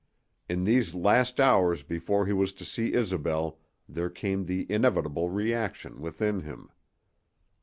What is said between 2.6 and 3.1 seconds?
see